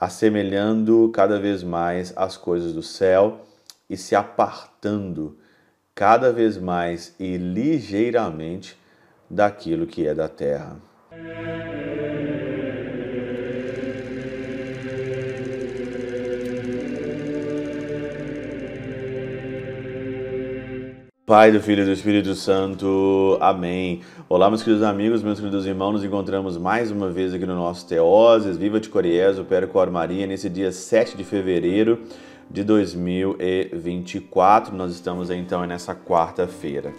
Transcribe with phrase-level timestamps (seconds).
[0.00, 3.44] assemelhando cada vez mais as coisas do céu
[3.88, 5.36] e se apartando
[5.94, 8.78] cada vez mais e ligeiramente
[9.28, 10.78] daquilo que é da terra.
[21.30, 23.38] Pai do Filho e do Espírito Santo.
[23.40, 24.00] Amém.
[24.28, 27.86] Olá, meus queridos amigos, meus queridos irmãos, nos encontramos mais uma vez aqui no nosso
[27.86, 32.00] Teoses, Viva de Coriés, o Cor Maria, nesse dia 7 de fevereiro
[32.50, 34.74] de 2024.
[34.74, 36.92] Nós estamos então nessa quarta-feira.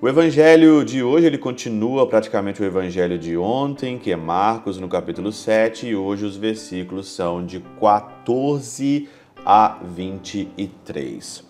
[0.00, 4.88] O evangelho de hoje ele continua praticamente o evangelho de ontem, que é Marcos no
[4.88, 9.06] capítulo 7, e hoje os versículos são de 14
[9.44, 11.47] a 23.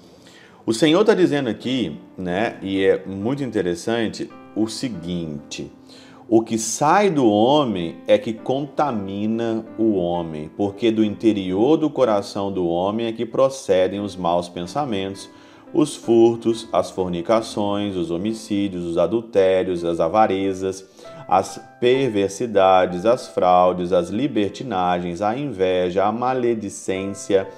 [0.68, 5.72] O Senhor está dizendo aqui, né, e é muito interessante, o seguinte:
[6.28, 12.52] o que sai do homem é que contamina o homem, porque do interior do coração
[12.52, 15.30] do homem é que procedem os maus pensamentos,
[15.72, 20.86] os furtos, as fornicações, os homicídios, os adultérios, as avarezas,
[21.26, 27.48] as perversidades, as fraudes, as libertinagens, a inveja, a maledicência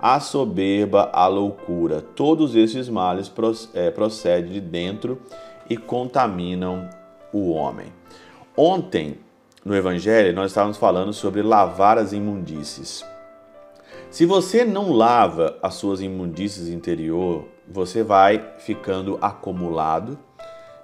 [0.00, 2.00] a soberba, a loucura.
[2.00, 3.32] Todos esses males
[3.74, 5.20] é, procedem de dentro
[5.68, 6.88] e contaminam
[7.32, 7.92] o homem.
[8.56, 9.18] Ontem,
[9.64, 13.04] no Evangelho, nós estávamos falando sobre lavar as imundícies.
[14.10, 20.18] Se você não lava as suas imundícies interior, você vai ficando acumulado,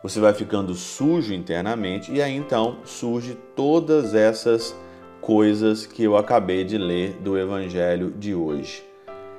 [0.00, 4.76] você vai ficando sujo internamente e aí então surge todas essas
[5.20, 8.85] coisas que eu acabei de ler do evangelho de hoje.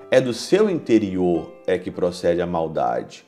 [0.10, 3.26] É do seu interior é que procede a maldade.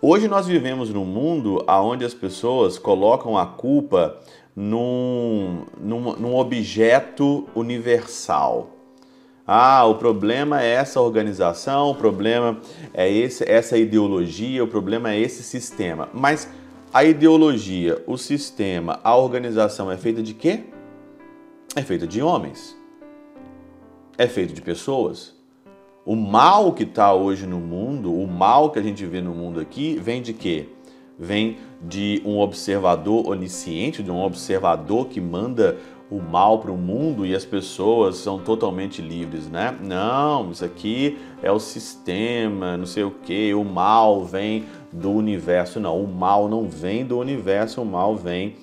[0.00, 4.18] Hoje nós vivemos num mundo onde as pessoas colocam a culpa
[4.56, 8.70] num, num, num objeto universal.
[9.46, 12.58] Ah, o problema é essa organização, o problema
[12.94, 16.08] é esse, essa ideologia, o problema é esse sistema.
[16.14, 16.48] Mas
[16.94, 20.60] a ideologia, o sistema, a organização é feita de quê?
[21.76, 22.74] É feita de homens.
[24.16, 25.41] É feito de pessoas.
[26.04, 29.60] O mal que está hoje no mundo, o mal que a gente vê no mundo
[29.60, 30.68] aqui, vem de quê?
[31.16, 35.78] Vem de um observador onisciente, de um observador que manda
[36.10, 39.78] o mal para o mundo e as pessoas são totalmente livres, né?
[39.80, 45.78] Não, isso aqui é o sistema, não sei o que, o mal vem do universo.
[45.78, 48.56] Não, o mal não vem do universo, o mal vem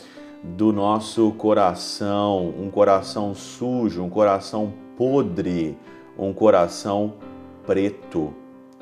[0.43, 5.77] do nosso coração, um coração sujo, um coração podre,
[6.17, 7.13] um coração
[7.69, 8.33] preto,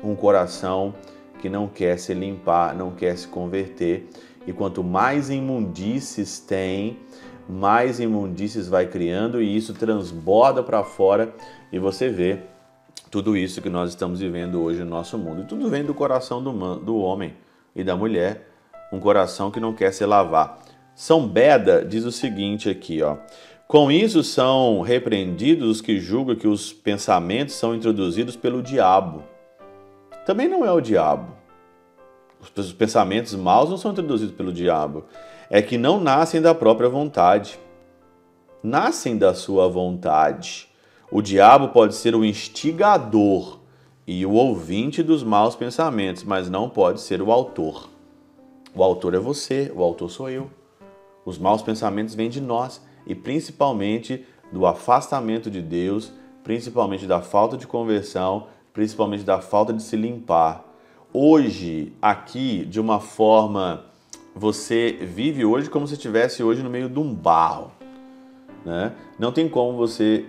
[0.02, 0.94] um coração
[1.42, 4.08] que não quer se limpar, não quer se converter.
[4.46, 6.98] E quanto mais imundícies tem,
[7.46, 11.34] mais imundícies vai criando e isso transborda para fora
[11.70, 12.38] e você vê
[13.10, 15.42] tudo isso que nós estamos vivendo hoje no nosso mundo.
[15.42, 17.34] E tudo vem do coração do, do homem
[17.76, 18.48] e da mulher,
[18.90, 20.60] um coração que não quer se lavar.
[20.94, 23.18] São Beda diz o seguinte aqui, ó.
[23.68, 29.22] Com isso são repreendidos os que julgam que os pensamentos são introduzidos pelo diabo.
[30.24, 31.34] Também não é o diabo.
[32.40, 35.04] Os pensamentos maus não são introduzidos pelo diabo.
[35.50, 37.60] É que não nascem da própria vontade.
[38.62, 40.66] Nascem da sua vontade.
[41.10, 43.58] O diabo pode ser o instigador
[44.06, 47.90] e o ouvinte dos maus pensamentos, mas não pode ser o autor.
[48.74, 50.50] O autor é você, o autor sou eu.
[51.22, 56.12] Os maus pensamentos vêm de nós e principalmente do afastamento de Deus,
[56.44, 60.64] principalmente da falta de conversão, principalmente da falta de se limpar.
[61.12, 63.86] Hoje, aqui, de uma forma,
[64.34, 67.72] você vive hoje como se estivesse hoje no meio de um barro.
[68.64, 68.92] Né?
[69.18, 70.26] Não tem como você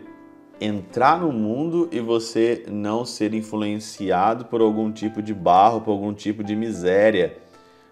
[0.62, 6.14] entrar no mundo e você não ser influenciado por algum tipo de barro, por algum
[6.14, 7.38] tipo de miséria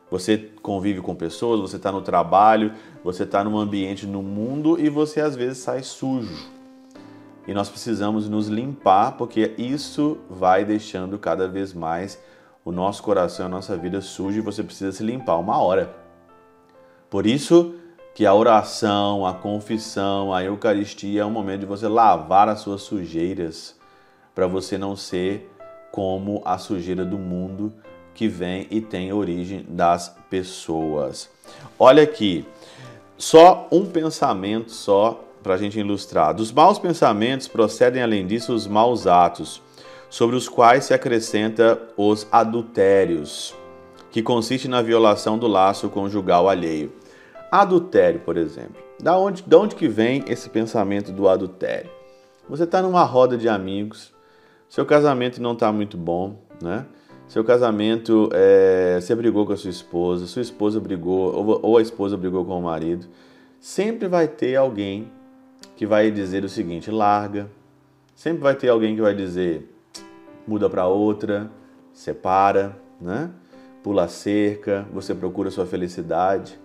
[0.09, 2.73] você convive com pessoas, você está no trabalho,
[3.07, 6.35] você está num ambiente no mundo e você às vezes sai sujo.
[7.47, 12.21] E nós precisamos nos limpar porque isso vai deixando cada vez mais
[12.65, 15.95] o nosso coração, a nossa vida suja e você precisa se limpar uma hora.
[17.09, 17.75] Por isso
[18.13, 22.81] que a oração, a confissão, a Eucaristia é um momento de você lavar as suas
[22.81, 23.73] sujeiras
[24.35, 25.49] para você não ser
[25.93, 27.73] como a sujeira do mundo
[28.13, 31.29] que vem e tem origem das pessoas.
[31.79, 32.45] Olha aqui,
[33.17, 36.33] só um pensamento só para a gente ilustrar.
[36.33, 39.61] Dos maus pensamentos procedem, além disso, os maus atos,
[40.09, 43.55] sobre os quais se acrescenta os adultérios,
[44.11, 46.91] que consiste na violação do laço conjugal alheio.
[47.51, 48.81] Adultério, por exemplo.
[48.99, 51.89] Da onde, da onde que vem esse pensamento do adultério?
[52.49, 54.13] Você está numa roda de amigos,
[54.69, 56.85] seu casamento não está muito bom, né?
[57.27, 61.81] Seu casamento, é, você brigou com a sua esposa, sua esposa brigou, ou, ou a
[61.81, 63.05] esposa brigou com o marido.
[63.59, 65.11] Sempre vai ter alguém
[65.75, 67.49] que vai dizer o seguinte: larga.
[68.15, 69.69] Sempre vai ter alguém que vai dizer:
[70.47, 71.51] muda para outra,
[71.93, 73.29] separa, né?
[73.83, 76.57] Pula a cerca, você procura sua felicidade.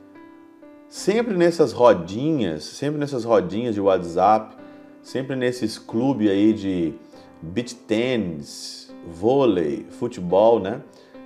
[0.89, 4.57] Sempre nessas rodinhas, sempre nessas rodinhas de WhatsApp,
[5.03, 6.95] sempre nesses clubes aí de
[7.41, 10.81] beach tennis, vôlei, futebol, né?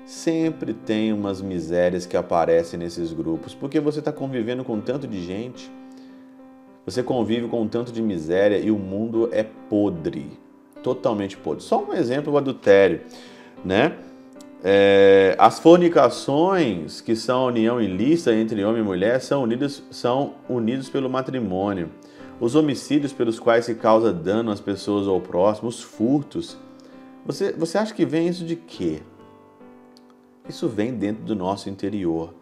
[0.04, 5.22] Sempre tem umas misérias que aparecem nesses grupos, porque você está convivendo com tanto de
[5.22, 5.70] gente,
[6.84, 10.30] você convive com tanto de miséria e o mundo é podre,
[10.82, 11.64] totalmente podre.
[11.64, 13.00] Só um exemplo, o adultério,
[13.64, 13.96] né?
[14.62, 20.34] É, as fornicações, que são a união ilícita entre homem e mulher, são unidos, são
[20.48, 21.90] unidos pelo matrimônio
[22.40, 26.56] os homicídios pelos quais se causa dano às pessoas ou ao próximo, os furtos.
[27.26, 29.02] Você, você acha que vem isso de quê?
[30.48, 32.32] Isso vem dentro do nosso interior.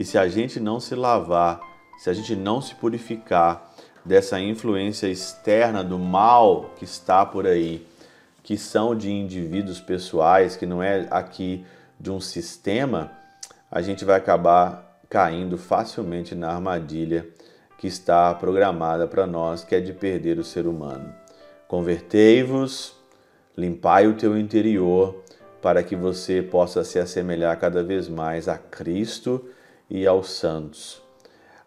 [0.00, 1.60] E se a gente não se lavar,
[1.98, 3.72] se a gente não se purificar
[4.04, 7.86] dessa influência externa do mal que está por aí,
[8.42, 11.64] que são de indivíduos pessoais, que não é aqui
[11.98, 13.12] de um sistema,
[13.70, 17.28] a gente vai acabar caindo facilmente na armadilha
[17.78, 21.14] que está programada para nós, que é de perder o ser humano.
[21.68, 22.95] Convertei-vos,
[23.56, 25.22] limpai o teu interior,
[25.62, 29.44] para que você possa se assemelhar cada vez mais a Cristo
[29.88, 31.02] e aos santos,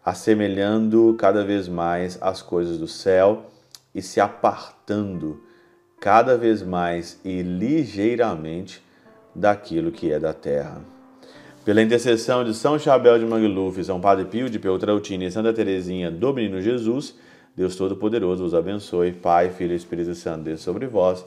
[0.04, 3.46] assemelhando cada vez mais as coisas do céu
[3.94, 5.42] e se apartando
[6.00, 8.82] cada vez mais e ligeiramente
[9.34, 10.80] daquilo que é da terra.
[11.64, 16.10] Pela intercessão de São Chabel de Mangluf, São Padre Pio de Peltrautina e Santa Teresinha
[16.10, 17.14] do Menino Jesus,
[17.54, 21.26] Deus Todo-Poderoso os abençoe, Pai, Filho e Espírito Santo, Deus sobre vós